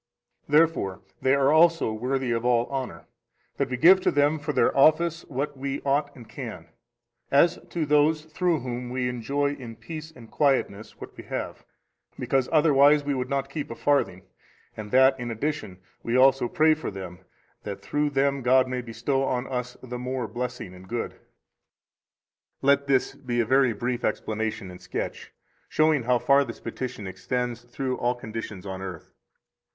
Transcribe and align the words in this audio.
Therefore 0.49 1.01
they 1.21 1.35
are 1.35 1.53
also 1.53 1.93
worthy 1.93 2.31
of 2.31 2.43
all 2.43 2.65
honor, 2.71 3.05
that 3.57 3.69
we 3.69 3.77
give 3.77 4.01
to 4.01 4.09
them 4.09 4.39
for 4.39 4.51
their 4.51 4.75
office 4.75 5.21
what 5.25 5.55
we 5.55 5.79
ought 5.81 6.15
and 6.15 6.27
can, 6.27 6.69
as 7.29 7.59
to 7.69 7.85
those 7.85 8.25
through 8.25 8.61
whom 8.61 8.89
we 8.89 9.07
enjoy 9.07 9.53
in 9.53 9.75
peace 9.75 10.09
and 10.09 10.31
quietness 10.31 10.99
what 10.99 11.15
we 11.15 11.25
have, 11.25 11.63
because 12.17 12.49
otherwise 12.51 13.03
we 13.03 13.13
would 13.13 13.29
not 13.29 13.51
keep 13.51 13.69
a 13.69 13.75
farthing; 13.75 14.23
and 14.75 14.89
that, 14.89 15.19
in 15.19 15.29
addition, 15.29 15.77
we 16.01 16.17
also 16.17 16.47
pray 16.49 16.73
for 16.73 16.89
them 16.89 17.19
that 17.61 17.83
through 17.83 18.09
them 18.09 18.41
God 18.41 18.67
may 18.67 18.81
bestow 18.81 19.23
on 19.23 19.45
us 19.45 19.77
the 19.83 19.99
more 19.99 20.27
blessing 20.27 20.73
and 20.73 20.87
good. 20.87 21.11
76 22.61 22.63
Let 22.63 22.87
this 22.87 23.13
be 23.13 23.39
a 23.39 23.45
very 23.45 23.71
brief 23.73 24.03
explanation 24.03 24.71
and 24.71 24.81
sketch, 24.81 25.31
showing 25.69 26.01
how 26.01 26.17
far 26.17 26.43
this 26.43 26.59
petition 26.59 27.05
extends 27.05 27.61
through 27.61 27.97
all 27.99 28.15
conditions 28.15 28.65
on 28.65 28.81
earth. 28.81 29.11